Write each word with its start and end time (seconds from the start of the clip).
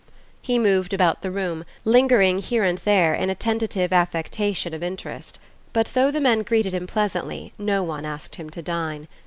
He 0.41 0.57
moved 0.57 0.93
about 0.95 1.21
the 1.21 1.29
room, 1.29 1.63
lingering 1.85 2.39
here 2.39 2.63
and 2.63 2.79
there 2.79 3.13
in 3.13 3.29
a 3.29 3.35
tentative 3.35 3.93
affectation 3.93 4.73
of 4.73 4.81
interest; 4.81 5.37
but 5.73 5.91
though 5.93 6.09
the 6.09 6.19
men 6.19 6.41
greeted 6.41 6.73
him 6.73 6.87
pleasantly 6.87 7.53
no 7.59 7.83
one 7.83 8.03
asked 8.03 8.33
him 8.37 8.49
to 8.49 8.63
dine. 8.63 9.07